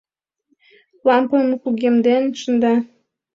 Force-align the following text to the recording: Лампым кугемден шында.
Лампым 1.07 1.45
кугемден 1.61 2.23
шында. 2.39 2.73